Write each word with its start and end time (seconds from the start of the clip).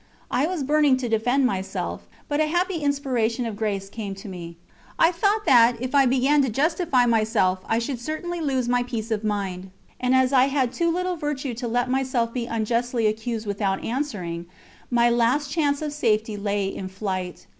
I 0.31 0.47
was 0.47 0.63
burning 0.63 0.97
to 0.97 1.07
defend 1.07 1.45
myself, 1.45 2.07
but 2.27 2.39
a 2.39 2.47
happy 2.47 2.77
inspiration 2.81 3.45
of 3.45 3.55
grace 3.55 3.87
came 3.87 4.15
to 4.15 4.27
me. 4.27 4.57
I 4.97 5.11
thought 5.11 5.45
that 5.45 5.79
if 5.79 5.93
I 5.93 6.07
began 6.07 6.41
to 6.41 6.49
justify 6.49 7.05
myself 7.05 7.59
I 7.69 7.77
should 7.77 7.99
certainly 7.99 8.41
lose 8.41 8.67
my 8.67 8.81
peace 8.81 9.11
of 9.11 9.23
mind, 9.23 9.69
and 9.99 10.15
as 10.15 10.33
I 10.33 10.45
had 10.45 10.73
too 10.73 10.91
little 10.91 11.17
virtue 11.17 11.53
to 11.53 11.67
let 11.67 11.87
myself 11.87 12.33
be 12.33 12.47
unjustly 12.47 13.05
accused 13.05 13.45
without 13.45 13.85
answering, 13.85 14.47
my 14.89 15.07
last 15.07 15.51
chance 15.51 15.83
of 15.83 15.93
safety 15.93 16.35
lay 16.35 16.65
in 16.65 16.87
flight. 16.87 17.45